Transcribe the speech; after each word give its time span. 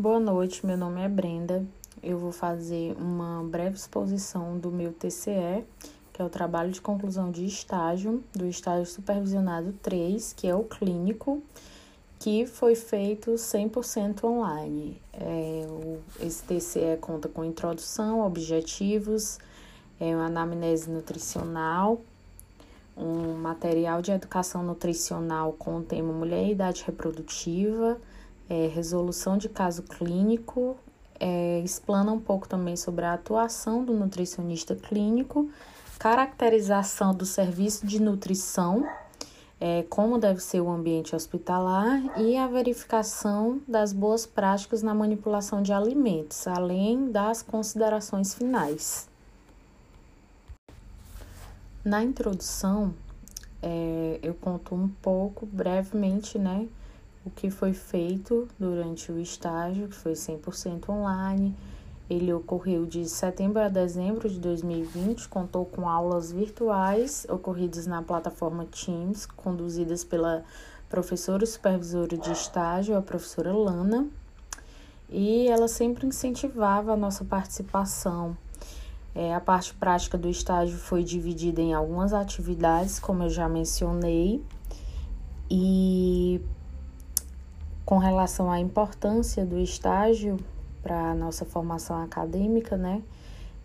Boa 0.00 0.18
noite, 0.18 0.64
meu 0.64 0.78
nome 0.78 1.02
é 1.02 1.08
Brenda. 1.10 1.62
Eu 2.02 2.16
vou 2.16 2.32
fazer 2.32 2.96
uma 2.96 3.44
breve 3.44 3.76
exposição 3.76 4.56
do 4.56 4.70
meu 4.70 4.94
TCE, 4.94 5.62
que 6.10 6.22
é 6.22 6.24
o 6.24 6.30
trabalho 6.30 6.70
de 6.70 6.80
conclusão 6.80 7.30
de 7.30 7.44
estágio, 7.44 8.24
do 8.32 8.46
estágio 8.46 8.86
supervisionado 8.86 9.74
3, 9.82 10.32
que 10.32 10.48
é 10.48 10.54
o 10.54 10.64
clínico, 10.64 11.42
que 12.18 12.46
foi 12.46 12.74
feito 12.74 13.32
100% 13.32 14.24
online. 14.24 14.98
É, 15.12 15.66
o, 15.68 15.98
esse 16.24 16.44
TCE 16.44 16.96
conta 16.98 17.28
com 17.28 17.44
introdução, 17.44 18.24
objetivos, 18.24 19.38
é 20.00 20.16
uma 20.16 20.28
anamnese 20.28 20.88
nutricional, 20.88 22.00
um 22.96 23.34
material 23.34 24.00
de 24.00 24.12
educação 24.12 24.62
nutricional 24.62 25.52
com 25.58 25.76
o 25.76 25.82
tema 25.82 26.10
mulher 26.10 26.46
e 26.46 26.52
idade 26.52 26.84
reprodutiva, 26.86 28.00
é, 28.50 28.66
resolução 28.66 29.38
de 29.38 29.48
caso 29.48 29.84
clínico, 29.84 30.76
é, 31.20 31.60
explana 31.60 32.10
um 32.10 32.18
pouco 32.18 32.48
também 32.48 32.76
sobre 32.76 33.04
a 33.04 33.14
atuação 33.14 33.84
do 33.84 33.94
nutricionista 33.94 34.74
clínico, 34.74 35.48
caracterização 36.00 37.14
do 37.14 37.24
serviço 37.24 37.86
de 37.86 38.02
nutrição, 38.02 38.84
é, 39.60 39.84
como 39.84 40.18
deve 40.18 40.40
ser 40.40 40.60
o 40.60 40.70
ambiente 40.70 41.14
hospitalar 41.14 42.18
e 42.18 42.36
a 42.36 42.48
verificação 42.48 43.60
das 43.68 43.92
boas 43.92 44.26
práticas 44.26 44.82
na 44.82 44.94
manipulação 44.94 45.62
de 45.62 45.72
alimentos, 45.72 46.48
além 46.48 47.12
das 47.12 47.42
considerações 47.42 48.34
finais. 48.34 49.08
Na 51.84 52.02
introdução, 52.02 52.94
é, 53.62 54.18
eu 54.22 54.34
conto 54.34 54.74
um 54.74 54.88
pouco, 54.88 55.46
brevemente, 55.46 56.38
né, 56.38 56.66
o 57.24 57.30
que 57.30 57.50
foi 57.50 57.72
feito 57.72 58.48
durante 58.58 59.12
o 59.12 59.18
estágio, 59.18 59.88
que 59.88 59.94
foi 59.94 60.12
100% 60.12 60.88
online. 60.88 61.54
Ele 62.08 62.32
ocorreu 62.32 62.86
de 62.86 63.08
setembro 63.08 63.60
a 63.60 63.68
dezembro 63.68 64.28
de 64.28 64.38
2020, 64.40 65.28
contou 65.28 65.64
com 65.64 65.88
aulas 65.88 66.32
virtuais 66.32 67.26
ocorridas 67.28 67.86
na 67.86 68.02
plataforma 68.02 68.66
Teams, 68.66 69.26
conduzidas 69.26 70.02
pela 70.02 70.42
professora 70.88 71.46
supervisora 71.46 72.16
de 72.16 72.32
estágio, 72.32 72.96
a 72.96 73.02
professora 73.02 73.52
Lana, 73.52 74.08
e 75.08 75.46
ela 75.46 75.68
sempre 75.68 76.06
incentivava 76.06 76.92
a 76.92 76.96
nossa 76.96 77.24
participação. 77.24 78.36
É, 79.14 79.34
a 79.34 79.40
parte 79.40 79.74
prática 79.74 80.18
do 80.18 80.28
estágio 80.28 80.76
foi 80.78 81.04
dividida 81.04 81.60
em 81.60 81.74
algumas 81.74 82.12
atividades, 82.12 82.98
como 82.98 83.24
eu 83.24 83.30
já 83.30 83.48
mencionei, 83.48 84.42
e 85.48 86.40
com 87.90 87.98
relação 87.98 88.48
à 88.48 88.60
importância 88.60 89.44
do 89.44 89.58
estágio 89.58 90.36
para 90.80 91.10
a 91.10 91.14
nossa 91.14 91.44
formação 91.44 92.00
acadêmica, 92.00 92.76
né? 92.76 93.02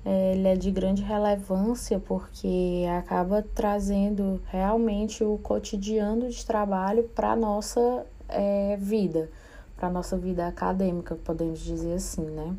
É, 0.03 0.33
ele 0.33 0.47
é 0.47 0.55
de 0.55 0.71
grande 0.71 1.03
relevância 1.03 1.99
porque 1.99 2.85
acaba 2.97 3.45
trazendo 3.53 4.41
realmente 4.47 5.23
o 5.23 5.37
cotidiano 5.37 6.27
de 6.27 6.43
trabalho 6.43 7.03
para 7.03 7.33
a 7.33 7.35
nossa 7.35 8.03
é, 8.27 8.75
vida, 8.77 9.29
para 9.77 9.89
a 9.89 9.91
nossa 9.91 10.17
vida 10.17 10.47
acadêmica, 10.47 11.13
podemos 11.23 11.59
dizer 11.59 11.93
assim, 11.93 12.25
né? 12.25 12.55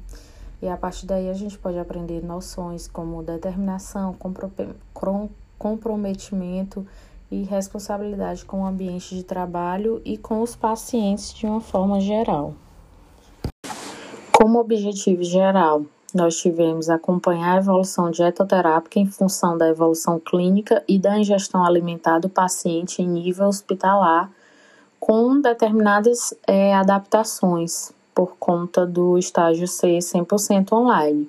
E 0.63 0.69
a 0.69 0.77
partir 0.77 1.05
daí 1.05 1.29
a 1.29 1.35
gente 1.35 1.59
pode 1.59 1.81
aprender 1.81 2.23
noções 2.25 2.87
como 2.87 3.25
determinação, 3.25 4.17
comprometimento 5.59 6.87
e 7.31 7.43
responsabilidade 7.43 8.45
com 8.45 8.63
o 8.63 8.67
ambiente 8.67 9.15
de 9.15 9.23
trabalho 9.23 10.01
e 10.05 10.17
com 10.17 10.43
os 10.43 10.55
pacientes 10.55 11.35
de 11.35 11.47
uma 11.47 11.61
forma 11.61 12.01
geral. 12.01 12.55
Como 14.33 14.59
objetivo 14.59 15.25
geral, 15.25 15.83
nós 16.15 16.37
tivemos 16.37 16.89
acompanhar 16.89 17.57
a 17.57 17.59
evolução 17.59 18.11
dietoterápica 18.11 18.99
em 18.99 19.07
função 19.07 19.59
da 19.59 19.69
evolução 19.69 20.19
clínica 20.19 20.83
e 20.89 20.99
da 20.99 21.19
ingestão 21.19 21.65
alimentar 21.65 22.19
do 22.19 22.29
paciente 22.29 23.03
em 23.03 23.09
nível 23.09 23.47
hospitalar, 23.47 24.31
com 24.99 25.41
determinadas 25.41 26.33
é, 26.47 26.75
adaptações 26.75 27.93
por 28.15 28.37
conta 28.39 28.87
do 28.87 29.19
estágio 29.19 29.69
ser 29.69 29.99
100% 29.99 30.73
online. 30.73 31.29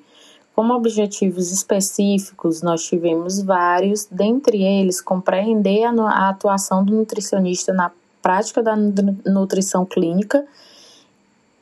Como 0.58 0.74
objetivos 0.74 1.52
específicos, 1.52 2.64
nós 2.64 2.84
tivemos 2.84 3.40
vários, 3.44 4.06
dentre 4.06 4.64
eles, 4.64 5.00
compreender 5.00 5.84
a 5.84 6.30
atuação 6.30 6.84
do 6.84 6.96
nutricionista 6.96 7.72
na 7.72 7.92
prática 8.24 8.64
da 8.64 8.76
nutrição 8.76 9.86
clínica 9.86 10.48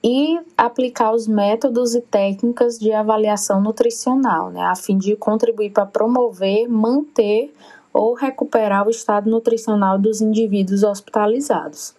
e 0.02 0.40
aplicar 0.58 1.12
os 1.14 1.28
métodos 1.28 1.94
e 1.94 2.00
técnicas 2.00 2.80
de 2.80 2.94
avaliação 2.94 3.60
nutricional, 3.60 4.50
né, 4.50 4.62
a 4.62 4.78
fim 4.78 4.98
de 4.98 5.14
contribuir 5.18 5.72
para 5.72 5.86
promover, 5.86 6.70
manter 6.70 7.54
ou 7.92 8.14
recuperar 8.14 8.88
o 8.88 8.92
estado 8.92 9.30
nutricional 9.30 10.00
dos 10.00 10.22
indivíduos 10.22 10.84
hospitalizados. 10.84 11.94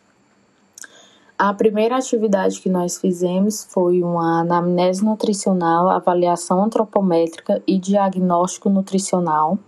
A 1.39 1.53
primeira 1.53 1.99
atividade 1.99 2.63
que 2.63 2.71
nós 2.71 2.97
fizemos 2.97 3.63
foi 3.69 4.03
uma 4.03 4.41
anamnese 4.41 5.05
nutricional, 5.05 5.91
avaliação 5.91 6.65
antropométrica 6.65 7.63
e 7.67 7.79
diagnóstico 7.79 8.71
nutricional, 8.71 9.59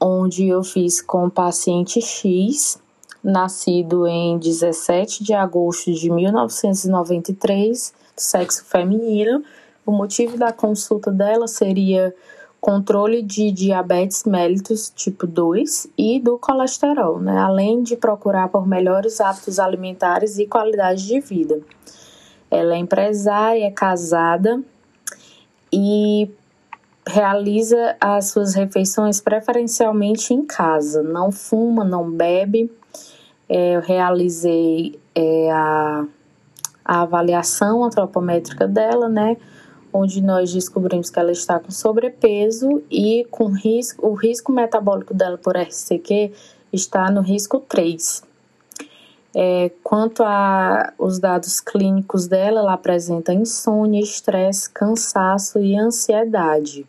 onde 0.00 0.48
eu 0.48 0.64
fiz 0.64 1.00
com 1.00 1.26
o 1.26 1.30
paciente 1.30 2.00
X, 2.00 2.80
nascido 3.22 4.08
em 4.08 4.36
17 4.38 5.22
de 5.22 5.32
agosto 5.32 5.92
de 5.92 6.10
1993, 6.10 7.94
sexo 8.16 8.64
feminino. 8.64 9.44
O 9.86 9.92
motivo 9.92 10.36
da 10.36 10.52
consulta 10.52 11.12
dela 11.12 11.46
seria 11.46 12.12
controle 12.62 13.22
de 13.22 13.50
diabetes 13.50 14.22
mellitus 14.22 14.88
tipo 14.94 15.26
2 15.26 15.88
e 15.98 16.20
do 16.20 16.38
colesterol, 16.38 17.18
né? 17.18 17.36
além 17.36 17.82
de 17.82 17.96
procurar 17.96 18.48
por 18.50 18.68
melhores 18.68 19.20
hábitos 19.20 19.58
alimentares 19.58 20.38
e 20.38 20.46
qualidade 20.46 21.04
de 21.04 21.18
vida. 21.18 21.58
Ela 22.48 22.74
é 22.74 22.76
empresária, 22.76 23.66
é 23.66 23.70
casada 23.72 24.62
e 25.72 26.30
realiza 27.04 27.96
as 28.00 28.26
suas 28.26 28.54
refeições 28.54 29.20
preferencialmente 29.20 30.32
em 30.32 30.46
casa, 30.46 31.02
não 31.02 31.32
fuma, 31.32 31.82
não 31.82 32.08
bebe. 32.08 32.70
É, 33.48 33.74
eu 33.74 33.80
realizei 33.80 35.00
é, 35.16 35.50
a, 35.50 36.06
a 36.84 37.02
avaliação 37.02 37.82
antropométrica 37.82 38.68
dela, 38.68 39.08
né? 39.08 39.36
Onde 39.92 40.22
nós 40.22 40.52
descobrimos 40.52 41.10
que 41.10 41.18
ela 41.18 41.32
está 41.32 41.58
com 41.60 41.70
sobrepeso 41.70 42.82
e 42.90 43.26
com 43.30 43.46
risco, 43.46 44.06
o 44.06 44.14
risco 44.14 44.50
metabólico 44.50 45.12
dela 45.12 45.36
por 45.36 45.56
RCQ 45.56 46.32
está 46.72 47.10
no 47.10 47.20
risco 47.20 47.60
3. 47.60 48.22
É, 49.34 49.70
quanto 49.82 50.22
aos 50.22 51.18
dados 51.18 51.60
clínicos 51.60 52.26
dela, 52.26 52.60
ela 52.60 52.74
apresenta 52.74 53.32
insônia, 53.32 54.00
estresse, 54.00 54.70
cansaço 54.70 55.58
e 55.58 55.76
ansiedade. 55.76 56.86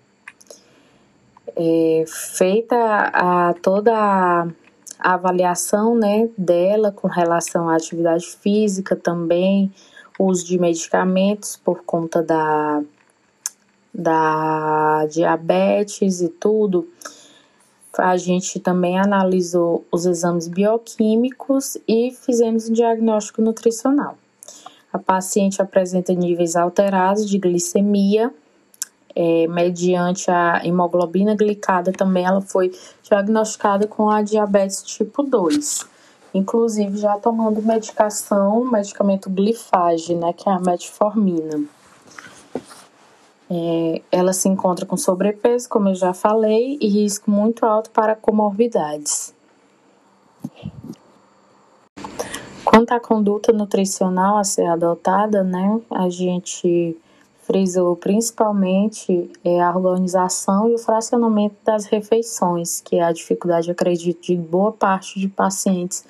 É, 1.56 2.04
feita 2.08 2.76
a, 3.14 3.54
toda 3.62 3.94
a 3.94 5.14
avaliação 5.14 5.96
né, 5.96 6.30
dela 6.38 6.92
com 6.92 7.08
relação 7.08 7.70
à 7.70 7.76
atividade 7.76 8.26
física 8.26 8.96
também, 8.96 9.72
uso 10.20 10.46
de 10.46 10.58
medicamentos 10.60 11.56
por 11.56 11.84
conta 11.84 12.22
da, 12.22 12.82
da 13.94 15.06
diabetes 15.06 16.22
e 16.22 16.30
tudo, 16.30 16.88
a 17.98 18.18
gente 18.18 18.60
também 18.60 18.98
analisou 18.98 19.86
os 19.92 20.06
exames 20.06 20.48
bioquímicos 20.48 21.78
e 21.88 22.12
fizemos 22.12 22.68
um 22.68 22.74
diagnóstico 22.74 23.42
nutricional. 23.42 24.18
A 24.92 24.98
paciente 24.98 25.62
apresenta 25.62 26.14
níveis 26.14 26.56
alterados 26.56 27.30
de 27.30 27.38
glicemia, 27.38 28.34
é, 29.16 29.48
mediante 29.48 30.32
a 30.32 30.66
hemoglobina 30.66 31.36
glicada 31.36 31.92
também 31.92 32.26
ela 32.26 32.42
foi 32.42 32.72
diagnosticada 33.04 33.86
com 33.86 34.10
a 34.10 34.24
diabetes 34.24 34.82
tipo 34.82 35.22
2 35.22 35.94
inclusive 36.34 36.98
já 36.98 37.18
tomando 37.20 37.62
medicação, 37.62 38.66
medicamento 38.66 39.30
glifage, 39.30 40.16
né, 40.16 40.34
que 40.34 40.50
é 40.50 40.52
a 40.52 40.60
metformina. 40.60 41.64
É, 43.50 44.02
ela 44.12 44.34
se 44.34 44.48
encontra 44.48 44.86
com 44.86 44.98
sobrepeso, 44.98 45.70
como 45.70 45.90
eu 45.90 45.96
já 45.96 46.14
falei, 46.14 46.78
e 46.82 46.88
risco 46.88 47.30
muito 47.30 47.66
alto 47.66 47.90
para 47.92 48.16
comorbidades. 48.16 49.34
Quanto 52.64 52.92
à 52.92 53.00
conduta 53.00 53.52
nutricional 53.52 54.38
a 54.38 54.44
ser 54.44 54.66
adotada, 54.66 55.44
né, 55.44 55.80
a 55.92 56.10
gente 56.10 56.98
frisou 57.44 57.96
principalmente 57.96 59.30
é, 59.44 59.62
a 59.62 59.76
organização 59.76 60.70
e 60.70 60.76
o 60.76 60.78
fracionamento 60.78 61.56
das 61.64 61.86
refeições, 61.86 62.82
que 62.82 62.96
é 62.96 63.04
a 63.04 63.12
dificuldade, 63.12 63.70
acredito, 63.70 64.22
de 64.22 64.36
boa 64.36 64.72
parte 64.72 65.20
de 65.20 65.28
pacientes 65.28 66.06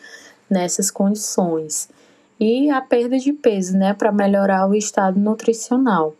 nessas 0.50 0.92
condições. 0.92 1.90
e 2.40 2.70
a 2.70 2.82
perda 2.82 3.18
de 3.18 3.32
peso, 3.32 3.78
né, 3.78 3.94
para 3.94 4.12
melhorar 4.12 4.68
o 4.68 4.76
estado 4.76 5.20
nutricional. 5.20 6.14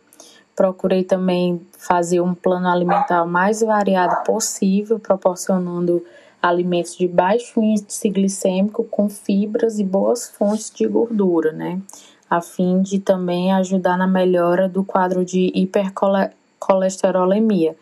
Procurei 0.54 1.02
também 1.02 1.60
fazer 1.76 2.20
um 2.20 2.34
plano 2.34 2.68
alimentar 2.68 3.24
mais 3.24 3.60
variado 3.60 4.22
possível, 4.24 5.00
proporcionando 5.00 6.04
alimentos 6.40 6.96
de 6.96 7.08
baixo 7.08 7.62
índice 7.62 8.08
glicêmico 8.08 8.84
com 8.84 9.08
fibras 9.08 9.78
e 9.78 9.84
boas 9.84 10.28
fontes 10.28 10.70
de 10.70 10.86
gordura, 10.86 11.52
né? 11.52 11.80
A 12.28 12.40
fim 12.40 12.82
de 12.82 12.98
também 12.98 13.52
ajudar 13.52 13.96
na 13.96 14.06
melhora 14.06 14.68
do 14.68 14.84
quadro 14.84 15.24
de 15.24 15.50
hipercolesterolemia 15.54 17.76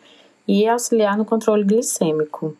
e 0.47 0.67
auxiliar 0.67 1.17
no 1.17 1.25
controle 1.25 1.63
glicêmico. 1.63 2.55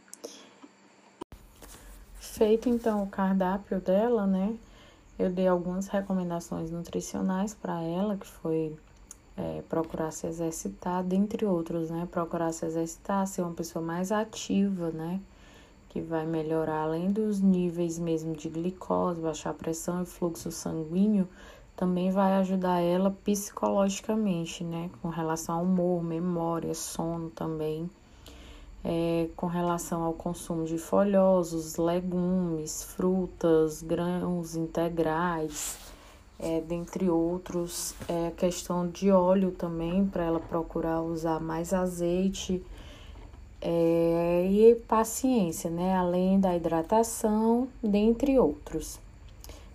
Feito 2.20 2.68
então 2.68 3.04
o 3.04 3.08
cardápio 3.08 3.80
dela, 3.80 4.26
né? 4.26 4.54
Eu 5.18 5.30
dei 5.30 5.48
algumas 5.48 5.88
recomendações 5.88 6.72
nutricionais 6.72 7.54
para 7.54 7.82
ela, 7.82 8.18
que 8.18 8.26
foi 8.26 8.76
é, 9.38 9.64
procurar 9.68 10.12
se 10.12 10.28
exercitar, 10.28 11.04
dentre 11.04 11.46
outros, 11.46 11.90
né? 11.90 12.08
Procurar 12.10 12.52
se 12.52 12.66
exercitar, 12.66 13.26
ser 13.28 13.42
uma 13.42 13.54
pessoa 13.54 13.84
mais 13.84 14.12
ativa, 14.12 14.92
né? 14.92 15.20
Que 15.90 16.02
vai 16.02 16.26
melhorar, 16.26 16.84
além 16.84 17.12
dos 17.12 17.40
níveis 17.40 18.00
mesmo 18.00 18.36
de 18.36 18.50
glicose, 18.50 19.22
baixar 19.22 19.52
a 19.52 19.54
pressão 19.54 20.04
e 20.04 20.06
fluxo 20.06 20.52
sanguíneo, 20.52 21.28
também 21.76 22.12
vai 22.12 22.34
ajudar 22.34 22.80
ela 22.80 23.12
psicologicamente, 23.24 24.64
né? 24.64 24.90
Com 25.02 25.10
relação 25.10 25.56
ao 25.60 25.64
humor, 25.64 26.04
memória, 26.04 26.74
sono 26.74 27.30
também 27.30 27.90
é, 28.84 29.30
com 29.36 29.48
relação 29.48 30.04
ao 30.04 30.14
consumo 30.14 30.66
de 30.66 30.78
folhosos, 30.78 31.78
legumes, 31.78 32.84
frutas, 32.84 33.82
grãos 33.82 34.56
integrais, 34.56 35.78
é, 36.40 36.62
dentre 36.62 37.10
outros. 37.10 37.96
É, 38.08 38.32
questão 38.38 38.88
de 38.88 39.12
óleo 39.12 39.52
também, 39.52 40.06
para 40.06 40.24
ela 40.24 40.40
procurar 40.40 41.02
usar 41.02 41.40
mais 41.40 41.74
azeite. 41.74 42.64
É, 43.62 44.48
e 44.50 44.76
paciência, 44.88 45.70
né? 45.70 45.96
Além 45.96 46.40
da 46.40 46.56
hidratação, 46.56 47.68
dentre 47.82 48.38
outros. 48.38 49.00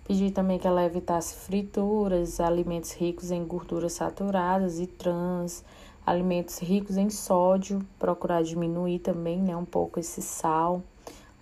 Pedi 0.08 0.31
também 0.31 0.58
que 0.58 0.66
ela 0.66 0.84
evitasse 0.84 1.34
frituras, 1.34 2.40
alimentos 2.40 2.93
ricos 2.93 3.31
em 3.31 3.44
gorduras 3.44 3.93
saturadas 3.93 4.81
e 4.81 4.87
trans, 4.87 5.62
alimentos 6.06 6.58
ricos 6.61 6.96
em 6.96 7.11
sódio, 7.11 7.87
procurar 7.99 8.43
diminuir 8.43 9.00
também, 9.00 9.38
né, 9.38 9.54
um 9.54 9.66
pouco 9.66 10.00
esse 10.00 10.22
sal, 10.22 10.82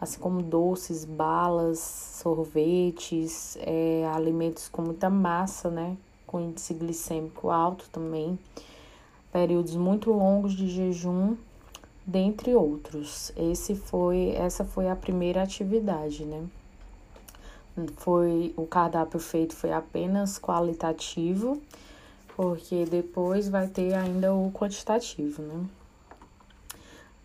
assim 0.00 0.20
como 0.20 0.42
doces, 0.42 1.04
balas, 1.04 1.78
sorvetes, 1.78 3.56
é, 3.60 4.08
alimentos 4.12 4.68
com 4.68 4.82
muita 4.82 5.08
massa, 5.08 5.70
né, 5.70 5.96
com 6.26 6.40
índice 6.40 6.74
glicêmico 6.74 7.50
alto 7.50 7.88
também, 7.90 8.38
períodos 9.32 9.76
muito 9.76 10.10
longos 10.12 10.52
de 10.54 10.68
jejum, 10.68 11.36
dentre 12.06 12.54
outros. 12.54 13.32
Esse 13.36 13.74
foi, 13.74 14.30
essa 14.30 14.64
foi 14.64 14.88
a 14.88 14.96
primeira 14.96 15.42
atividade, 15.42 16.24
né? 16.24 16.46
Foi 17.96 18.54
o 18.56 18.66
cardápio 18.66 19.20
feito 19.20 19.54
foi 19.54 19.70
apenas 19.70 20.38
qualitativo 20.38 21.60
porque 22.36 22.84
depois 22.84 23.48
vai 23.48 23.66
ter 23.66 23.94
ainda 23.94 24.34
o 24.34 24.50
quantitativo, 24.52 25.42
né? 25.42 25.64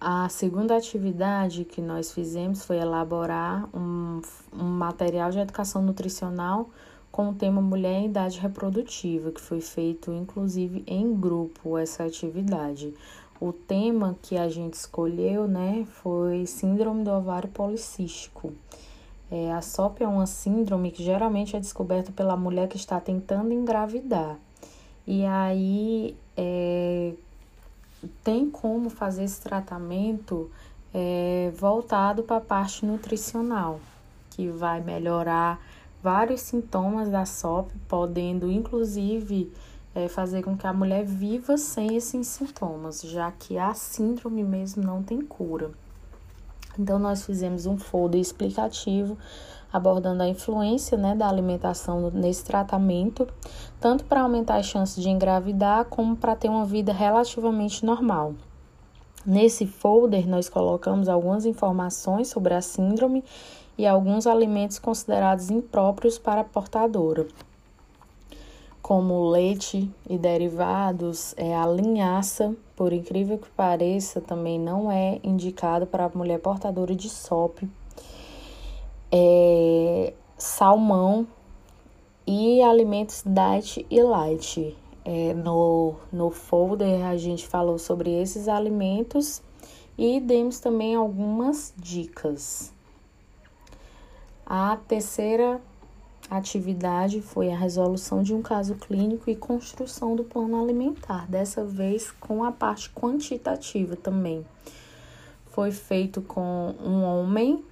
A 0.04 0.28
segunda 0.30 0.76
atividade 0.76 1.64
que 1.64 1.80
nós 1.80 2.12
fizemos 2.12 2.66
foi 2.66 2.78
elaborar 2.78 3.70
um, 3.72 4.20
um 4.52 4.64
material 4.64 5.30
de 5.30 5.38
educação 5.38 5.80
nutricional 5.84 6.72
com 7.12 7.30
o 7.30 7.36
tema 7.36 7.62
Mulher 7.62 8.00
em 8.00 8.06
Idade 8.08 8.40
Reprodutiva, 8.40 9.30
que 9.32 9.40
foi 9.40 9.62
feito 9.62 10.12
inclusive 10.12 10.84
em 10.88 11.14
grupo 11.14 11.78
essa 11.78 12.04
atividade. 12.04 12.96
O 13.40 13.54
tema 13.54 14.18
que 14.24 14.40
a 14.40 14.50
gente 14.50 14.74
escolheu, 14.74 15.48
né, 15.48 15.86
foi 15.88 16.48
Síndrome 16.48 17.04
do 17.04 17.12
Ovário 17.12 17.50
Policístico. 17.50 18.54
É, 19.30 19.52
a 19.52 19.62
SOP 19.62 20.02
é 20.02 20.08
uma 20.08 20.26
síndrome 20.26 20.90
que 20.90 21.04
geralmente 21.04 21.56
é 21.56 21.60
descoberta 21.60 22.12
pela 22.12 22.36
mulher 22.36 22.68
que 22.68 22.76
está 22.76 23.00
tentando 23.00 23.54
engravidar. 23.54 24.40
E 25.06 25.24
aí 25.26 26.18
é, 26.36 27.14
tem 28.24 28.50
como 28.50 28.90
fazer 28.90 29.24
esse 29.24 29.42
tratamento 29.42 30.50
é, 30.94 31.52
voltado 31.56 32.24
para 32.24 32.38
a 32.38 32.42
parte 32.42 32.86
nutricional, 32.86 33.80
que 34.32 34.48
vai 34.50 34.82
melhorar 34.82 35.60
vários 36.02 36.42
sintomas 36.42 37.10
da 37.10 37.26
SOP, 37.26 37.72
podendo 37.88 38.52
inclusive 38.52 39.52
é, 39.94 40.08
fazer 40.08 40.44
com 40.44 40.58
que 40.58 40.66
a 40.66 40.74
mulher 40.74 41.06
viva 41.06 41.58
sem 41.58 41.96
esses 41.96 42.28
sintomas, 42.28 43.02
já 43.02 43.32
que 43.32 43.58
a 43.58 43.74
síndrome 43.74 44.44
mesmo 44.44 44.84
não 44.84 45.04
tem 45.04 45.22
cura. 45.22 45.72
Então, 46.80 46.98
nós 46.98 47.26
fizemos 47.26 47.66
um 47.66 47.78
folder 47.78 48.22
explicativo 48.22 49.18
abordando 49.72 50.24
a 50.24 50.28
influência 50.28 50.98
né, 50.98 51.16
da 51.16 51.28
alimentação 51.28 52.12
nesse 52.12 52.44
tratamento, 52.44 53.28
tanto 53.80 54.04
para 54.06 54.22
aumentar 54.22 54.58
as 54.58 54.66
chances 54.66 55.02
de 55.02 55.10
engravidar, 55.10 55.86
como 55.86 56.16
para 56.16 56.36
ter 56.36 56.50
uma 56.50 56.66
vida 56.66 56.92
relativamente 56.92 57.86
normal. 57.86 58.34
Nesse 59.26 59.68
folder, 59.68 60.28
nós 60.28 60.50
colocamos 60.50 61.08
algumas 61.08 61.46
informações 61.46 62.28
sobre 62.28 62.54
a 62.54 62.62
síndrome 62.62 63.24
e 63.78 63.86
alguns 63.86 64.28
alimentos 64.28 64.80
considerados 64.80 65.50
impróprios 65.50 66.18
para 66.18 66.42
a 66.42 66.44
portadora, 66.44 67.28
como 68.82 69.30
leite 69.30 69.90
e 70.10 70.18
derivados, 70.18 71.34
é, 71.38 71.56
a 71.56 71.66
linhaça, 71.68 72.54
por 72.76 72.92
incrível 72.92 73.38
que 73.38 73.50
pareça, 73.52 74.20
também 74.20 74.60
não 74.60 74.92
é 74.92 75.20
indicado 75.24 75.86
para 75.86 76.06
a 76.06 76.12
mulher 76.14 76.40
portadora 76.40 76.96
de 76.96 77.08
SOP 77.08 77.70
é, 79.12 80.14
salmão 80.38 81.28
e 82.26 82.62
alimentos 82.62 83.24
diet 83.26 83.86
e 83.90 84.02
light. 84.02 84.78
É, 85.04 85.34
no, 85.34 85.96
no 86.12 86.30
folder 86.30 87.04
a 87.06 87.18
gente 87.18 87.48
falou 87.48 87.80
sobre 87.80 88.12
esses 88.12 88.48
alimentos 88.48 89.42
e 89.98 90.20
demos 90.20 90.60
também 90.60 90.96
algumas 90.96 91.74
dicas. 91.76 92.72
A 94.46 94.78
terceira 94.88 95.60
atividade 96.30 97.22
foi 97.22 97.52
a 97.52 97.58
resolução 97.58 98.24
de 98.24 98.34
um 98.34 98.42
caso 98.42 98.76
clínico 98.76 99.30
e 99.30 99.36
construção 99.36 100.16
do 100.16 100.24
plano 100.24 100.62
alimentar, 100.62 101.30
dessa 101.30 101.64
vez 101.66 102.12
com 102.12 102.44
a 102.44 102.52
parte 102.52 102.90
quantitativa 102.90 103.96
também. 103.96 104.46
Foi 105.48 105.72
feito 105.72 106.22
com 106.22 106.74
um 106.82 107.04
homem 107.04 107.64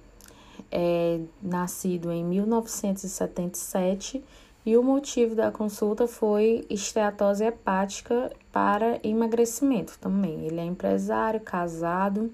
é 0.70 1.20
nascido 1.42 2.10
em 2.12 2.24
1977 2.24 4.22
e 4.64 4.76
o 4.76 4.82
motivo 4.82 5.34
da 5.34 5.50
consulta 5.50 6.06
foi 6.06 6.66
esteatose 6.68 7.44
hepática 7.44 8.30
para 8.52 9.00
emagrecimento 9.02 9.98
também. 9.98 10.46
Ele 10.46 10.60
é 10.60 10.64
empresário, 10.64 11.40
casado, 11.40 12.30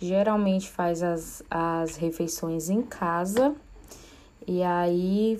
geralmente 0.00 0.68
faz 0.68 1.02
as, 1.02 1.42
as 1.50 1.96
refeições 1.96 2.70
em 2.70 2.82
casa 2.82 3.54
e 4.46 4.62
aí 4.62 5.38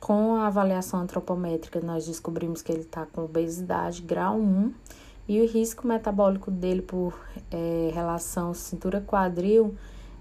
com 0.00 0.36
a 0.36 0.46
avaliação 0.46 1.00
antropométrica 1.00 1.80
nós 1.80 2.06
descobrimos 2.06 2.62
que 2.62 2.70
ele 2.70 2.82
está 2.82 3.04
com 3.04 3.24
obesidade 3.24 4.00
grau 4.02 4.38
1 4.38 4.72
e 5.26 5.40
o 5.40 5.46
risco 5.46 5.86
metabólico 5.86 6.50
dele 6.50 6.80
por 6.80 7.18
é, 7.50 7.90
relação 7.92 8.54
cintura-quadril 8.54 9.76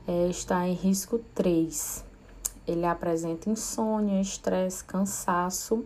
é, 0.07 0.27
está 0.29 0.67
em 0.67 0.73
risco 0.73 1.19
3. 1.35 2.05
Ele 2.65 2.85
apresenta 2.85 3.49
insônia, 3.49 4.21
estresse, 4.21 4.83
cansaço, 4.83 5.85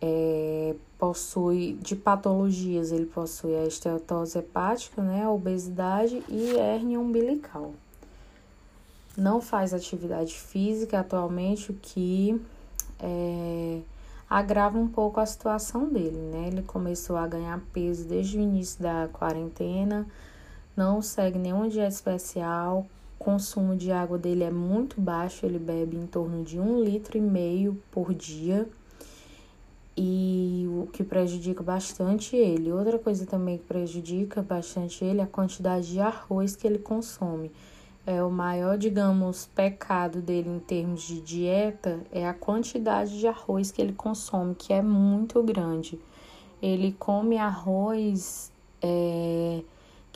é, 0.00 0.74
possui 0.98 1.78
de 1.80 1.94
patologias, 1.94 2.92
ele 2.92 3.06
possui 3.06 3.54
a 3.54 3.66
esteatose 3.66 4.38
hepática, 4.38 5.02
né, 5.02 5.24
a 5.24 5.30
obesidade 5.30 6.22
e 6.28 6.56
hérnia 6.56 6.98
umbilical. 6.98 7.72
Não 9.16 9.40
faz 9.40 9.74
atividade 9.74 10.34
física 10.34 11.00
atualmente, 11.00 11.72
o 11.72 11.74
que 11.74 12.40
é, 13.00 13.80
agrava 14.28 14.78
um 14.78 14.86
pouco 14.86 15.18
a 15.18 15.26
situação 15.26 15.88
dele, 15.88 16.18
né? 16.30 16.48
Ele 16.48 16.62
começou 16.62 17.16
a 17.16 17.26
ganhar 17.26 17.60
peso 17.72 18.06
desde 18.06 18.38
o 18.38 18.40
início 18.40 18.80
da 18.80 19.08
quarentena, 19.12 20.06
não 20.78 21.02
segue 21.02 21.40
nenhuma 21.40 21.68
dieta 21.68 21.88
especial, 21.88 22.86
o 23.18 23.24
consumo 23.24 23.74
de 23.74 23.90
água 23.90 24.16
dele 24.16 24.44
é 24.44 24.50
muito 24.50 25.00
baixo, 25.00 25.44
ele 25.44 25.58
bebe 25.58 25.96
em 25.96 26.06
torno 26.06 26.44
de 26.44 26.60
um 26.60 26.80
litro 26.80 27.18
e 27.18 27.20
meio 27.20 27.82
por 27.90 28.14
dia 28.14 28.68
e 29.96 30.68
o 30.68 30.86
que 30.92 31.02
prejudica 31.02 31.64
bastante 31.64 32.36
ele. 32.36 32.70
Outra 32.70 32.96
coisa 32.96 33.26
também 33.26 33.58
que 33.58 33.64
prejudica 33.64 34.40
bastante 34.40 35.04
ele 35.04 35.20
é 35.20 35.24
a 35.24 35.26
quantidade 35.26 35.90
de 35.90 35.98
arroz 35.98 36.54
que 36.54 36.64
ele 36.64 36.78
consome. 36.78 37.50
é 38.06 38.22
o 38.22 38.30
maior, 38.30 38.78
digamos, 38.78 39.46
pecado 39.46 40.22
dele 40.22 40.48
em 40.48 40.60
termos 40.60 41.02
de 41.02 41.20
dieta 41.20 41.98
é 42.12 42.26
a 42.26 42.32
quantidade 42.32 43.18
de 43.18 43.26
arroz 43.26 43.72
que 43.72 43.82
ele 43.82 43.92
consome, 43.92 44.54
que 44.54 44.72
é 44.72 44.80
muito 44.80 45.42
grande. 45.42 45.98
Ele 46.62 46.92
come 46.92 47.36
arroz 47.36 48.52
é, 48.80 49.62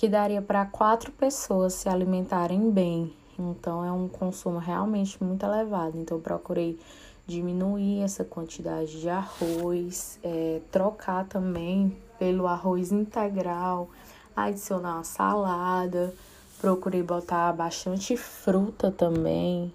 que 0.02 0.09
daria 0.09 0.42
para 0.42 0.66
quatro 0.66 1.12
pessoas 1.12 1.75
se 1.75 1.88
alimentarem 1.88 2.73
bem. 2.73 3.14
Então 3.38 3.85
é 3.85 3.92
um 3.92 4.09
consumo 4.09 4.59
realmente 4.59 5.23
muito 5.23 5.47
elevado. 5.47 5.97
Então 5.97 6.18
procurei 6.18 6.76
diminuir 7.25 8.02
essa 8.02 8.25
quantidade 8.25 9.00
de 9.00 9.09
arroz, 9.09 10.18
é, 10.25 10.61
trocar 10.73 11.28
também 11.28 11.97
pelo 12.18 12.49
arroz 12.49 12.90
integral, 12.90 13.90
adicionar 14.35 14.97
uma 14.97 15.04
salada 15.04 16.12
Procurei 16.61 17.02
botar 17.02 17.52
bastante 17.52 18.16
fruta 18.16 18.90
também, 18.90 19.73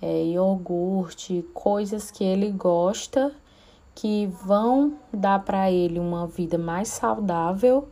é, 0.00 0.24
iogurte, 0.24 1.42
coisas 1.54 2.10
que 2.10 2.22
ele 2.22 2.50
gosta 2.50 3.30
que 3.94 4.26
vão 4.44 4.94
dar 5.10 5.42
para 5.42 5.70
ele 5.70 5.98
uma 5.98 6.26
vida 6.26 6.56
mais 6.58 6.88
saudável 6.88 7.88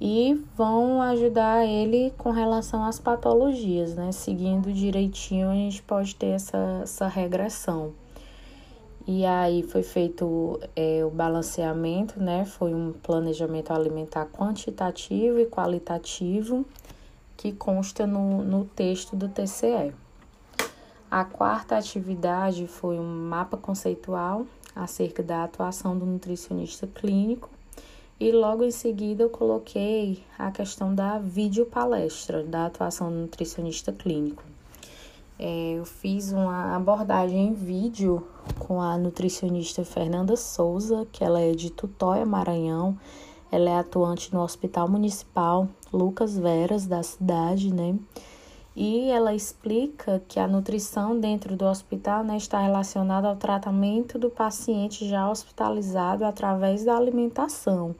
e 0.00 0.40
vão 0.56 1.02
ajudar 1.02 1.66
ele 1.66 2.12
com 2.16 2.30
relação 2.30 2.84
às 2.84 3.00
patologias, 3.00 3.94
né? 3.94 4.12
Seguindo 4.12 4.72
direitinho, 4.72 5.50
a 5.50 5.54
gente 5.54 5.82
pode 5.82 6.14
ter 6.14 6.28
essa, 6.28 6.80
essa 6.82 7.08
regressão. 7.08 7.92
E 9.06 9.24
aí 9.24 9.62
foi 9.62 9.82
feito 9.82 10.60
é, 10.76 11.04
o 11.04 11.10
balanceamento, 11.10 12.22
né? 12.22 12.44
Foi 12.44 12.74
um 12.74 12.92
planejamento 12.92 13.72
alimentar 13.72 14.26
quantitativo 14.26 15.40
e 15.40 15.46
qualitativo 15.46 16.64
que 17.36 17.52
consta 17.52 18.06
no, 18.06 18.44
no 18.44 18.64
texto 18.66 19.16
do 19.16 19.28
TCE. 19.28 19.92
A 21.10 21.24
quarta 21.24 21.76
atividade 21.76 22.66
foi 22.66 22.98
um 22.98 23.28
mapa 23.28 23.56
conceitual 23.56 24.46
acerca 24.76 25.22
da 25.22 25.42
atuação 25.42 25.98
do 25.98 26.04
nutricionista 26.04 26.86
clínico 26.86 27.48
e 28.20 28.32
logo 28.32 28.64
em 28.64 28.70
seguida 28.70 29.22
eu 29.22 29.30
coloquei 29.30 30.24
a 30.38 30.50
questão 30.50 30.94
da 30.94 31.18
videopalestra 31.18 32.42
da 32.42 32.66
atuação 32.66 33.10
do 33.10 33.16
nutricionista 33.16 33.92
clínico. 33.92 34.42
É, 35.38 35.74
eu 35.78 35.84
fiz 35.84 36.32
uma 36.32 36.74
abordagem 36.74 37.48
em 37.48 37.54
vídeo 37.54 38.26
com 38.58 38.80
a 38.80 38.98
nutricionista 38.98 39.84
Fernanda 39.84 40.36
Souza, 40.36 41.06
que 41.12 41.22
ela 41.22 41.40
é 41.40 41.52
de 41.52 41.70
Tutóia, 41.70 42.26
Maranhão. 42.26 42.98
Ela 43.52 43.70
é 43.70 43.78
atuante 43.78 44.34
no 44.34 44.42
Hospital 44.42 44.88
Municipal 44.88 45.68
Lucas 45.92 46.36
Veras, 46.36 46.86
da 46.86 47.04
cidade, 47.04 47.72
né? 47.72 47.96
E 48.74 49.10
ela 49.10 49.34
explica 49.34 50.22
que 50.28 50.38
a 50.38 50.46
nutrição 50.46 51.18
dentro 51.18 51.56
do 51.56 51.64
hospital 51.64 52.22
né, 52.22 52.36
está 52.36 52.60
relacionada 52.60 53.28
ao 53.28 53.34
tratamento 53.34 54.18
do 54.18 54.30
paciente 54.30 55.08
já 55.08 55.28
hospitalizado 55.28 56.24
através 56.24 56.84
da 56.84 56.96
alimentação, 56.96 57.94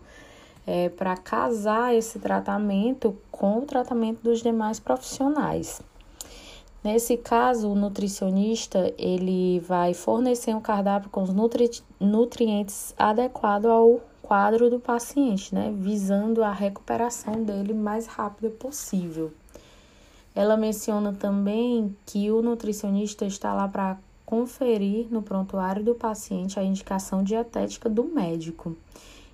é, 0.68 0.90
para 0.90 1.16
casar 1.16 1.94
esse 1.94 2.18
tratamento 2.18 3.16
com 3.30 3.60
o 3.60 3.62
tratamento 3.62 4.22
dos 4.22 4.42
demais 4.42 4.78
profissionais. 4.78 5.80
Nesse 6.84 7.16
caso, 7.16 7.70
o 7.70 7.74
nutricionista 7.74 8.92
ele 8.98 9.60
vai 9.60 9.94
fornecer 9.94 10.54
um 10.54 10.60
cardápio 10.60 11.08
com 11.08 11.22
os 11.22 11.32
nutri 11.32 11.70
nutrientes 11.98 12.94
adequados 12.98 13.70
ao 13.70 14.00
quadro 14.20 14.68
do 14.68 14.78
paciente, 14.78 15.54
né, 15.54 15.72
visando 15.74 16.44
a 16.44 16.52
recuperação 16.52 17.42
dele 17.42 17.72
mais 17.72 18.06
rápida 18.06 18.50
possível. 18.50 19.32
Ela 20.34 20.54
menciona 20.54 21.14
também 21.14 21.96
que 22.04 22.30
o 22.30 22.42
nutricionista 22.42 23.24
está 23.24 23.54
lá 23.54 23.66
para 23.66 23.96
conferir 24.26 25.06
no 25.10 25.22
prontuário 25.22 25.82
do 25.82 25.94
paciente 25.94 26.60
a 26.60 26.62
indicação 26.62 27.22
dietética 27.22 27.88
do 27.88 28.04
médico 28.04 28.76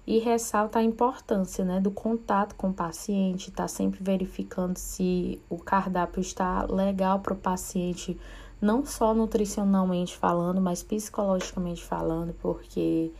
e 0.07 0.19
ressalta 0.19 0.79
a 0.79 0.83
importância 0.83 1.65
né, 1.65 1.81
do 1.81 1.91
contato 1.91 2.55
com 2.55 2.69
o 2.69 2.75
paciente, 2.75 3.49
está 3.49 3.67
sempre 3.67 4.03
verificando 4.03 4.77
se 4.77 5.41
o 5.49 5.59
cardápio 5.59 6.21
está 6.21 6.67
legal 6.67 7.21
para 7.21 7.33
o 7.33 7.37
paciente, 7.37 8.19
não 8.61 8.85
só 8.85 9.15
nutricionalmente 9.15 10.17
falando, 10.17 10.61
mas 10.61 10.83
psicologicamente 10.83 11.83
falando, 11.83 12.35
porque 12.35 13.11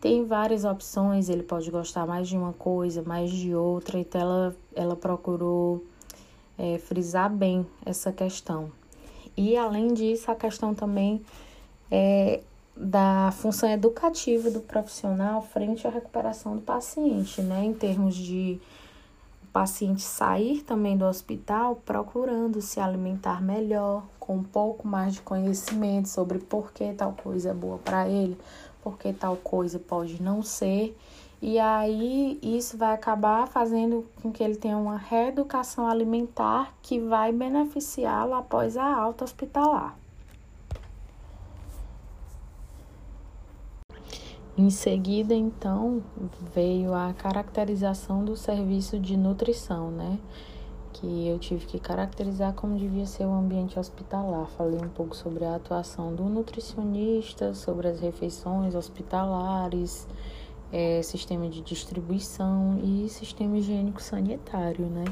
tem 0.00 0.24
várias 0.24 0.64
opções, 0.64 1.28
ele 1.28 1.42
pode 1.42 1.70
gostar 1.70 2.06
mais 2.06 2.28
de 2.28 2.36
uma 2.36 2.52
coisa, 2.52 3.02
mais 3.02 3.30
de 3.30 3.54
outra, 3.54 3.98
então 3.98 4.20
ela, 4.20 4.56
ela 4.74 4.96
procurou 4.96 5.84
é, 6.56 6.78
frisar 6.78 7.28
bem 7.30 7.66
essa 7.84 8.12
questão. 8.12 8.70
E 9.36 9.56
além 9.56 9.92
disso, 9.92 10.30
a 10.30 10.34
questão 10.34 10.74
também 10.74 11.22
é 11.90 12.40
da 12.80 13.30
função 13.32 13.68
educativa 13.68 14.50
do 14.50 14.60
profissional 14.60 15.42
frente 15.42 15.86
à 15.86 15.90
recuperação 15.90 16.56
do 16.56 16.62
paciente, 16.62 17.42
né? 17.42 17.62
Em 17.62 17.74
termos 17.74 18.14
de 18.14 18.58
o 19.44 19.46
paciente 19.52 20.00
sair 20.00 20.62
também 20.62 20.96
do 20.96 21.04
hospital 21.04 21.76
procurando 21.84 22.62
se 22.62 22.80
alimentar 22.80 23.42
melhor, 23.42 24.04
com 24.18 24.36
um 24.36 24.42
pouco 24.42 24.88
mais 24.88 25.14
de 25.14 25.20
conhecimento 25.20 26.08
sobre 26.08 26.38
por 26.38 26.72
que 26.72 26.94
tal 26.94 27.12
coisa 27.12 27.50
é 27.50 27.54
boa 27.54 27.76
para 27.76 28.08
ele, 28.08 28.38
porque 28.82 29.12
tal 29.12 29.36
coisa 29.36 29.78
pode 29.78 30.22
não 30.22 30.42
ser. 30.42 30.96
E 31.42 31.58
aí 31.58 32.38
isso 32.42 32.78
vai 32.78 32.94
acabar 32.94 33.46
fazendo 33.46 34.06
com 34.22 34.32
que 34.32 34.42
ele 34.42 34.56
tenha 34.56 34.78
uma 34.78 34.96
reeducação 34.96 35.86
alimentar 35.86 36.72
que 36.80 36.98
vai 36.98 37.30
beneficiá-lo 37.30 38.34
após 38.34 38.76
a 38.76 38.94
alta 38.94 39.24
hospitalar. 39.24 40.00
Em 44.60 44.68
seguida, 44.68 45.34
então, 45.34 46.02
veio 46.54 46.92
a 46.92 47.14
caracterização 47.14 48.22
do 48.22 48.36
serviço 48.36 49.00
de 49.00 49.16
nutrição, 49.16 49.90
né? 49.90 50.18
que 50.92 51.28
eu 51.28 51.38
tive 51.38 51.64
que 51.64 51.78
caracterizar 51.78 52.52
como 52.52 52.76
devia 52.76 53.06
ser 53.06 53.24
o 53.24 53.32
ambiente 53.32 53.78
hospitalar. 53.78 54.46
Falei 54.58 54.78
um 54.78 54.90
pouco 54.90 55.16
sobre 55.16 55.46
a 55.46 55.54
atuação 55.54 56.14
do 56.14 56.24
nutricionista, 56.24 57.54
sobre 57.54 57.88
as 57.88 58.00
refeições 58.00 58.74
hospitalares, 58.74 60.06
é, 60.70 61.00
sistema 61.00 61.48
de 61.48 61.62
distribuição 61.62 62.78
e 62.84 63.08
sistema 63.08 63.56
higiênico 63.56 64.02
sanitário, 64.02 64.84
né? 64.84 65.04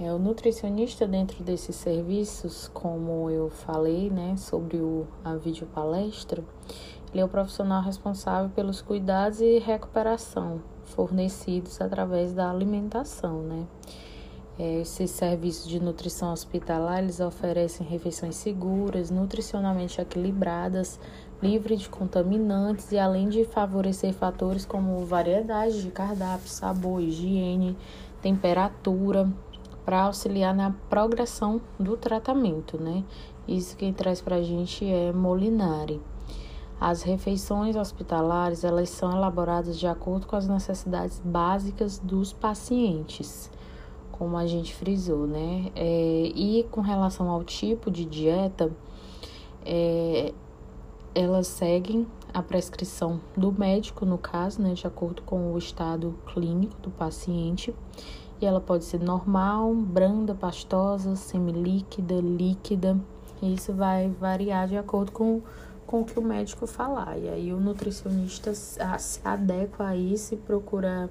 É, 0.00 0.10
o 0.10 0.18
nutricionista 0.18 1.06
dentro 1.06 1.44
desses 1.44 1.76
serviços, 1.76 2.68
como 2.72 3.28
eu 3.28 3.50
falei, 3.50 4.10
né, 4.10 4.36
sobre 4.36 4.78
o, 4.78 5.06
a 5.22 5.36
videopalestra, 5.36 6.42
ele 7.14 7.20
é 7.20 7.24
o 7.24 7.28
profissional 7.28 7.80
responsável 7.80 8.50
pelos 8.50 8.82
cuidados 8.82 9.40
e 9.40 9.60
recuperação 9.60 10.60
fornecidos 10.82 11.80
através 11.80 12.32
da 12.34 12.50
alimentação, 12.50 13.40
né? 13.40 13.66
É, 14.58 14.80
esses 14.80 15.12
serviços 15.12 15.68
de 15.68 15.78
nutrição 15.78 16.32
hospitalar, 16.32 16.98
eles 16.98 17.20
oferecem 17.20 17.86
refeições 17.86 18.34
seguras, 18.34 19.10
nutricionalmente 19.10 20.00
equilibradas, 20.00 20.98
livres 21.40 21.82
de 21.82 21.88
contaminantes 21.88 22.90
e 22.90 22.98
além 22.98 23.28
de 23.28 23.44
favorecer 23.44 24.12
fatores 24.12 24.64
como 24.64 25.04
variedade 25.04 25.82
de 25.82 25.90
cardápio, 25.92 26.48
sabor, 26.48 27.00
higiene, 27.00 27.76
temperatura, 28.20 29.28
para 29.84 30.02
auxiliar 30.02 30.54
na 30.54 30.72
progressão 30.90 31.60
do 31.78 31.96
tratamento, 31.96 32.76
né? 32.76 33.04
Isso 33.46 33.76
quem 33.76 33.92
traz 33.92 34.20
para 34.20 34.36
a 34.36 34.42
gente 34.42 34.84
é 34.84 35.12
Molinari. 35.12 36.00
As 36.80 37.02
refeições 37.02 37.76
hospitalares, 37.76 38.64
elas 38.64 38.90
são 38.90 39.12
elaboradas 39.12 39.78
de 39.78 39.86
acordo 39.86 40.26
com 40.26 40.36
as 40.36 40.48
necessidades 40.48 41.20
básicas 41.24 41.98
dos 41.98 42.32
pacientes 42.32 43.50
como 44.18 44.36
a 44.36 44.46
gente 44.46 44.72
frisou, 44.74 45.26
né? 45.26 45.72
É, 45.74 46.30
e 46.34 46.64
com 46.70 46.80
relação 46.80 47.28
ao 47.28 47.42
tipo 47.42 47.90
de 47.90 48.04
dieta, 48.04 48.70
é, 49.66 50.32
elas 51.14 51.46
seguem 51.46 52.06
a 52.32 52.42
prescrição 52.42 53.20
do 53.36 53.52
médico, 53.52 54.04
no 54.04 54.18
caso, 54.18 54.60
né, 54.60 54.74
de 54.74 54.86
acordo 54.86 55.22
com 55.22 55.52
o 55.52 55.58
estado 55.58 56.14
clínico 56.26 56.76
do 56.80 56.90
paciente. 56.90 57.74
E 58.40 58.46
ela 58.46 58.60
pode 58.60 58.84
ser 58.84 59.00
normal, 59.00 59.74
branda, 59.74 60.34
pastosa, 60.34 61.14
semilíquida, 61.16 62.20
líquida. 62.20 62.98
Isso 63.42 63.72
vai 63.72 64.08
variar 64.08 64.68
de 64.68 64.76
acordo 64.76 65.12
com, 65.12 65.42
com 65.86 66.00
o 66.00 66.04
que 66.04 66.18
o 66.18 66.22
médico 66.22 66.66
falar. 66.66 67.18
E 67.18 67.28
aí 67.28 67.52
o 67.52 67.60
nutricionista 67.60 68.54
se 68.54 69.20
adequa 69.24 69.88
a 69.88 69.96
isso 69.96 70.34
e 70.34 70.36
procura, 70.36 71.08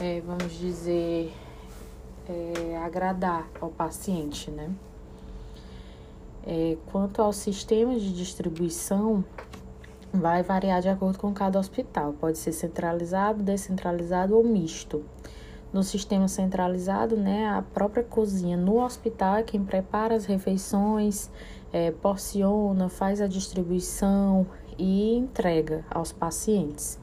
é, 0.00 0.20
vamos 0.20 0.52
dizer, 0.58 1.32
é, 2.28 2.76
agradar 2.78 3.48
ao 3.60 3.70
paciente, 3.70 4.50
né? 4.50 4.70
É, 6.46 6.76
quanto 6.90 7.20
ao 7.20 7.32
sistema 7.32 7.98
de 7.98 8.14
distribuição, 8.14 9.24
vai 10.12 10.42
variar 10.42 10.80
de 10.80 10.88
acordo 10.88 11.18
com 11.18 11.32
cada 11.32 11.58
hospital. 11.58 12.14
Pode 12.14 12.38
ser 12.38 12.52
centralizado, 12.52 13.42
descentralizado 13.42 14.36
ou 14.36 14.42
misto. 14.42 15.04
No 15.72 15.84
sistema 15.84 16.26
centralizado, 16.26 17.16
né, 17.16 17.48
a 17.48 17.62
própria 17.62 18.02
cozinha 18.02 18.56
no 18.56 18.82
hospital 18.82 19.36
é 19.36 19.42
quem 19.44 19.64
prepara 19.64 20.16
as 20.16 20.24
refeições, 20.24 21.30
é, 21.72 21.90
porciona, 21.90 22.88
faz 22.88 23.20
a 23.20 23.26
distribuição 23.26 24.46
e 24.78 25.14
entrega 25.14 25.84
aos 25.90 26.12
pacientes. 26.12 26.98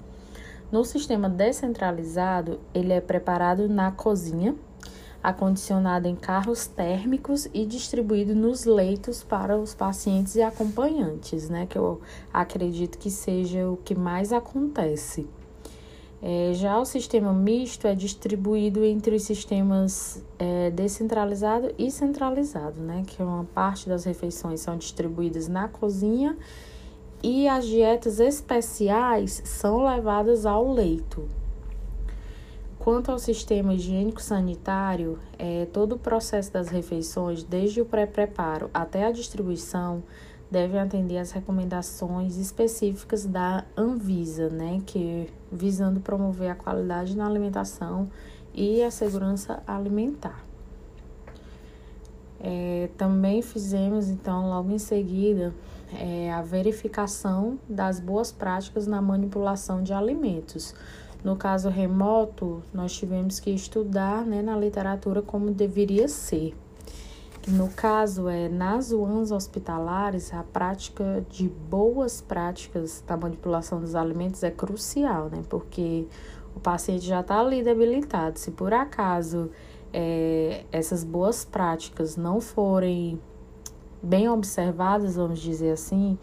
No 0.72 0.84
sistema 0.84 1.30
descentralizado, 1.30 2.60
ele 2.74 2.92
é 2.92 3.00
preparado 3.00 3.70
na 3.70 3.92
cozinha, 3.92 4.56
acondicionado 5.24 6.08
em 6.08 6.16
carros 6.16 6.68
térmicos 6.68 7.48
e 7.54 7.66
distribuído 7.66 8.36
nos 8.36 8.66
leitos 8.66 9.24
para 9.24 9.58
os 9.58 9.74
pacientes 9.74 10.36
e 10.36 10.42
acompanhantes, 10.42 11.50
né? 11.50 11.66
Que 11.66 11.78
eu 11.78 12.02
acredito 12.34 12.98
que 12.98 13.10
seja 13.10 13.70
o 13.70 13.78
que 13.78 13.96
mais 13.96 14.34
acontece. 14.34 15.28
É, 16.22 16.52
já 16.54 16.80
o 16.80 16.86
sistema 16.86 17.32
misto 17.32 17.86
é 17.86 17.94
distribuído 17.94 18.84
entre 18.84 19.16
os 19.16 19.24
sistemas 19.24 20.24
é, 20.40 20.72
descentralizado 20.72 21.72
e 21.78 21.92
centralizado, 21.92 22.82
né? 22.82 23.04
Que 23.06 23.22
uma 23.22 23.44
parte 23.54 23.88
das 23.88 24.04
refeições 24.04 24.62
são 24.62 24.76
distribuídas 24.78 25.48
na 25.48 25.68
cozinha 25.68 26.36
e 27.22 27.48
as 27.48 27.66
dietas 27.66 28.20
especiais 28.20 29.42
são 29.46 29.86
levadas 29.86 30.46
ao 30.46 30.72
leito. 30.72 31.28
Quanto 32.80 33.12
ao 33.12 33.20
sistema 33.20 33.74
higiênico-sanitário, 33.74 35.20
é, 35.38 35.66
todo 35.66 35.96
o 35.96 36.00
processo 36.00 36.52
das 36.54 36.70
refeições, 36.70 37.44
desde 37.44 37.82
o 37.82 37.86
pré-preparo 37.86 38.70
até 38.74 39.06
a 39.06 39.12
distribuição, 39.12 40.04
deve 40.50 40.78
atender 40.78 41.18
às 41.18 41.32
recomendações 41.32 42.38
específicas 42.38 43.26
da 43.26 43.66
Anvisa, 43.76 44.50
né, 44.50 44.82
que 44.86 45.30
visando 45.52 46.00
promover 46.00 46.52
a 46.52 46.56
qualidade 46.56 47.16
na 47.16 47.26
alimentação 47.26 48.10
e 48.54 48.82
a 48.82 48.90
segurança 48.90 49.62
alimentar. 49.68 50.46
É, 52.40 52.90
também 52.98 53.42
fizemos, 53.42 54.10
então, 54.10 54.50
logo 54.50 54.72
em 54.72 54.78
seguida, 54.78 55.54
é, 55.94 56.32
a 56.32 56.42
verificação 56.42 57.60
das 57.68 58.00
boas 58.00 58.32
práticas 58.32 58.86
na 58.86 59.02
manipulação 59.02 59.82
de 59.82 59.94
alimentos. 59.94 60.76
No 61.24 61.36
caso 61.36 61.70
remoto, 61.70 62.62
nós 62.74 62.94
tivemos 62.94 63.40
que 63.40 63.50
estudar 63.50 64.24
né, 64.26 64.42
na 64.42 64.56
literatura 64.58 65.22
como 65.22 65.52
deveria 65.52 66.08
ser. 66.08 66.56
No 67.48 67.70
caso, 67.70 68.28
é, 68.28 68.50
nas 68.50 68.92
UANs 68.92 69.32
hospitalares, 69.32 70.34
a 70.34 70.44
prática 70.44 71.26
de 71.30 71.48
boas 71.48 72.20
práticas 72.20 73.02
da 73.08 73.16
manipulação 73.16 73.80
dos 73.80 73.96
alimentos 73.96 74.44
é 74.44 74.52
crucial, 74.52 75.30
né? 75.30 75.42
Porque 75.48 76.06
o 76.54 76.60
paciente 76.60 77.06
já 77.06 77.22
está 77.22 77.40
ali 77.40 77.64
debilitado. 77.64 78.38
Se 78.38 78.52
por 78.52 78.74
acaso 78.74 79.50
é, 79.94 80.66
essas 80.74 81.06
boas 81.06 81.46
práticas 81.46 82.18
não 82.18 82.42
forem 82.42 83.18
bem 84.04 84.28
observadas, 84.28 85.16
vamos 85.16 85.40
dizer 85.40 85.72
assim, 85.72 86.18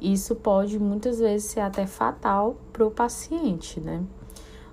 isso 0.00 0.34
pode 0.34 0.78
muitas 0.78 1.18
vezes 1.18 1.50
ser 1.50 1.60
até 1.60 1.86
fatal 1.86 2.56
para 2.72 2.86
o 2.86 2.90
paciente, 2.90 3.80
né? 3.80 4.02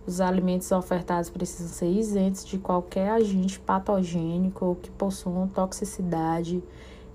Os 0.07 0.21
alimentos 0.21 0.71
ofertados 0.71 1.29
precisam 1.29 1.67
ser 1.67 1.91
isentos 1.91 2.45
de 2.45 2.57
qualquer 2.57 3.09
agente 3.09 3.59
patogênico 3.59 4.65
ou 4.65 4.75
que 4.75 4.89
possuam 4.89 5.49
toxicidade. 5.49 6.63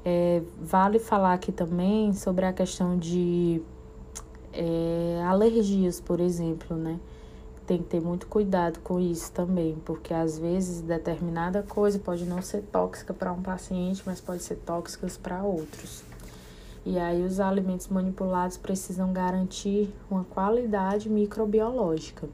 É, 0.05 0.43
vale 0.61 0.99
falar 0.99 1.33
aqui 1.33 1.51
também 1.51 2.13
sobre 2.13 2.45
a 2.45 2.53
questão 2.53 2.99
de 2.99 3.63
é, 4.53 5.23
alergias, 5.25 6.03
por 6.03 6.21
exemplo, 6.21 6.77
né? 6.77 7.01
Tem 7.67 7.79
que 7.79 7.85
ter 7.85 8.01
muito 8.03 8.27
cuidado 8.27 8.81
com 8.81 9.01
isso 9.01 9.33
também, 9.33 9.75
porque 9.87 10.13
às 10.13 10.39
vezes 10.39 10.83
determinada 10.83 11.63
coisa 11.63 11.99
pode 11.99 12.27
não 12.27 12.43
ser 12.43 12.61
tóxica 12.71 13.15
para 13.15 13.33
um 13.33 13.41
paciente, 13.41 14.03
mas 14.05 14.21
pode 14.21 14.43
ser 14.43 14.57
tóxica 14.57 15.07
para 15.23 15.43
outros. 15.43 16.05
E 16.85 16.99
aí 16.99 17.25
os 17.25 17.41
alimentos 17.41 17.89
manipulados 17.89 18.59
precisam 18.59 19.15
garantir 19.15 19.89
uma 20.11 20.25
qualidade 20.25 21.09
microbiológica. 21.09 22.29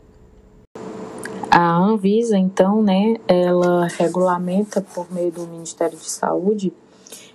A 1.51 1.77
Anvisa, 1.77 2.37
então, 2.37 2.83
né, 2.83 3.17
ela 3.27 3.87
regulamenta 3.87 4.81
por 4.81 5.11
meio 5.13 5.33
do 5.33 5.47
Ministério 5.47 5.97
de 5.97 6.11
Saúde 6.11 6.73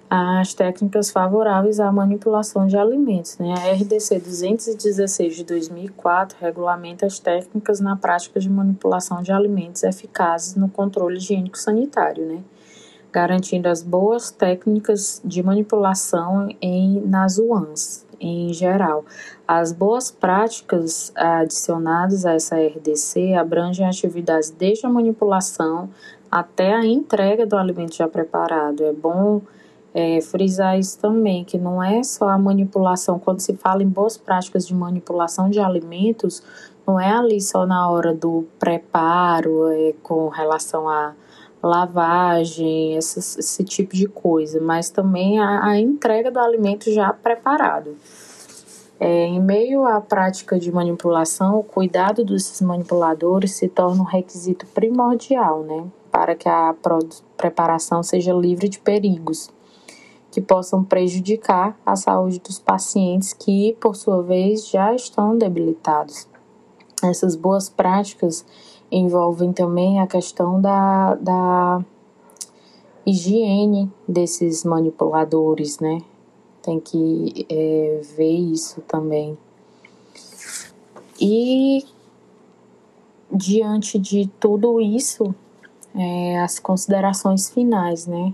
as 0.10 0.54
técnicas 0.54 1.10
favoráveis 1.10 1.80
à 1.80 1.92
manipulação 1.92 2.68
de 2.68 2.78
alimentos. 2.78 3.40
Né? 3.40 3.52
A 3.52 3.74
RDC 3.74 4.20
216 4.20 5.38
de 5.38 5.44
2004 5.44 6.38
regulamenta 6.40 7.08
as 7.08 7.18
técnicas 7.18 7.80
na 7.80 7.96
prática 7.96 8.40
de 8.40 8.48
manipulação 8.48 9.24
de 9.24 9.32
alimentos 9.32 9.82
eficazes 9.82 10.54
no 10.56 10.70
controle 10.70 11.18
higiênico 11.18 11.58
sanitário, 11.58 12.28
né? 12.28 12.44
garantindo 13.12 13.68
as 13.68 13.82
boas 13.82 14.30
técnicas 14.30 15.20
de 15.26 15.42
manipulação 15.42 16.48
em, 16.62 17.02
nas 17.02 17.40
UANs 17.40 18.06
em 18.20 18.54
geral. 18.54 19.06
As 19.48 19.72
boas 19.72 20.12
práticas 20.12 21.12
adicionadas 21.16 22.26
a 22.26 22.34
essa 22.34 22.56
RDC 22.56 23.34
abrangem 23.34 23.86
atividades 23.86 24.50
desde 24.50 24.86
a 24.86 24.90
manipulação 24.90 25.90
até 26.32 26.74
a 26.74 26.86
entrega 26.86 27.46
do 27.46 27.56
alimento 27.56 27.96
já 27.96 28.08
preparado. 28.08 28.84
É 28.84 28.92
bom 28.92 29.42
é, 29.94 30.20
frisar 30.22 30.80
isso 30.80 30.98
também, 31.00 31.44
que 31.44 31.58
não 31.58 31.82
é 31.82 32.02
só 32.04 32.30
a 32.30 32.38
manipulação, 32.38 33.20
quando 33.20 33.40
se 33.40 33.56
fala 33.56 33.84
em 33.84 33.88
boas 33.88 34.18
práticas 34.18 34.66
de 34.66 34.74
manipulação 34.74 35.50
de 35.50 35.60
alimentos, 35.60 36.42
não 36.86 37.00
é 37.00 37.12
ali 37.12 37.40
só 37.40 37.66
na 37.66 37.90
hora 37.90 38.14
do 38.14 38.46
preparo, 38.58 39.68
é, 39.70 39.94
com 40.02 40.28
relação 40.30 40.90
a 40.90 41.14
lavagem, 41.64 42.98
esse, 42.98 43.20
esse 43.20 43.64
tipo 43.64 43.96
de 43.96 44.08
coisa, 44.08 44.60
mas 44.62 44.90
também 44.90 45.40
a, 45.40 45.66
a 45.66 45.80
entrega 45.80 46.30
do 46.30 46.40
alimento 46.40 46.92
já 46.92 47.14
preparado. 47.14 47.96
É, 49.00 49.26
em 49.26 49.42
meio 49.42 49.86
à 49.86 50.00
prática 50.00 50.60
de 50.60 50.72
manipulação, 50.72 51.60
o 51.60 51.64
cuidado 51.64 52.24
desses 52.24 52.62
manipuladores 52.62 53.54
se 53.54 53.68
torna 53.68 54.02
um 54.02 54.06
requisito 54.06 54.66
primordial, 54.68 55.64
né, 55.64 55.86
para 56.12 56.36
que 56.36 56.48
a 56.48 56.76
preparação 57.36 58.04
seja 58.04 58.34
livre 58.34 58.70
de 58.70 58.80
perigos 58.80 59.50
que 60.34 60.42
possam 60.42 60.84
prejudicar 60.84 61.78
a 61.86 61.96
saúde 61.96 62.40
dos 62.40 62.58
pacientes 62.58 63.34
que, 63.34 63.78
por 63.80 63.96
sua 63.96 64.24
vez, 64.24 64.68
já 64.68 64.96
estão 64.96 65.38
debilitados. 65.38 66.28
Essas 67.04 67.36
boas 67.36 67.70
práticas 67.70 68.44
envolvem 68.98 69.52
também 69.52 70.00
a 70.00 70.06
questão 70.06 70.62
da, 70.62 71.16
da 71.16 71.84
higiene 73.06 73.92
desses 74.08 74.64
manipuladores, 74.64 75.80
né? 75.80 76.02
Tem 76.62 76.80
que 76.80 77.46
é, 77.50 78.02
ver 78.16 78.32
isso 78.32 78.82
também. 78.82 79.38
E 81.20 81.84
diante 83.32 83.98
de 83.98 84.28
tudo 84.40 84.80
isso, 84.80 85.34
é, 85.96 86.40
as 86.40 86.60
considerações 86.60 87.50
finais, 87.50 88.06
né? 88.06 88.34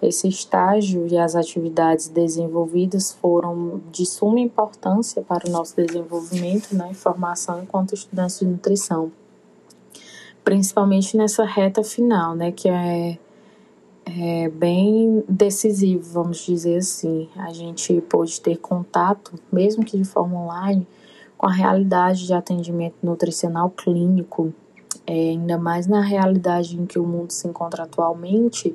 Esse 0.00 0.28
estágio 0.28 1.06
e 1.06 1.18
as 1.18 1.34
atividades 1.34 2.08
desenvolvidas 2.08 3.12
foram 3.12 3.80
de 3.90 4.06
suma 4.06 4.40
importância 4.40 5.20
para 5.22 5.46
o 5.46 5.50
nosso 5.50 5.74
desenvolvimento 5.76 6.72
né, 6.72 6.94
formação 6.94 7.60
enquanto 7.60 7.94
estudantes 7.94 8.38
de 8.38 8.46
nutrição 8.46 9.10
principalmente 10.48 11.14
nessa 11.14 11.44
reta 11.44 11.84
final, 11.84 12.34
né, 12.34 12.50
que 12.50 12.70
é, 12.70 13.18
é 14.06 14.48
bem 14.48 15.22
decisivo, 15.28 16.10
vamos 16.10 16.38
dizer 16.38 16.78
assim. 16.78 17.28
A 17.36 17.52
gente 17.52 18.00
pôde 18.08 18.40
ter 18.40 18.56
contato, 18.56 19.34
mesmo 19.52 19.84
que 19.84 19.98
de 19.98 20.04
forma 20.06 20.40
online, 20.40 20.88
com 21.36 21.46
a 21.46 21.52
realidade 21.52 22.26
de 22.26 22.32
atendimento 22.32 22.94
nutricional 23.02 23.68
clínico, 23.68 24.54
é, 25.06 25.12
ainda 25.12 25.58
mais 25.58 25.86
na 25.86 26.00
realidade 26.00 26.80
em 26.80 26.86
que 26.86 26.98
o 26.98 27.04
mundo 27.06 27.30
se 27.30 27.46
encontra 27.46 27.82
atualmente, 27.82 28.74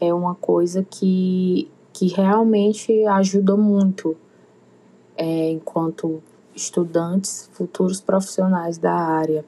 é 0.00 0.14
uma 0.14 0.36
coisa 0.36 0.86
que, 0.88 1.68
que 1.92 2.06
realmente 2.06 3.04
ajuda 3.04 3.56
muito 3.56 4.16
é, 5.16 5.50
enquanto 5.50 6.22
estudantes, 6.54 7.50
futuros 7.52 8.00
profissionais 8.00 8.78
da 8.78 8.94
área. 8.94 9.44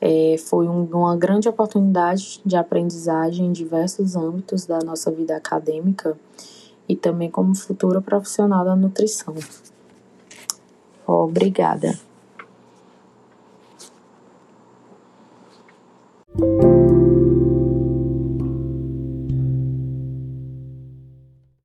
É, 0.00 0.36
foi 0.38 0.68
um, 0.68 0.84
uma 0.84 1.16
grande 1.16 1.48
oportunidade 1.48 2.40
de 2.44 2.56
aprendizagem 2.56 3.46
em 3.46 3.52
diversos 3.52 4.14
âmbitos 4.14 4.64
da 4.64 4.78
nossa 4.78 5.10
vida 5.10 5.36
acadêmica 5.36 6.16
e 6.88 6.96
também 6.96 7.30
como 7.30 7.54
futura 7.54 8.00
profissional 8.00 8.64
da 8.64 8.76
nutrição. 8.76 9.34
Obrigada. 11.06 11.98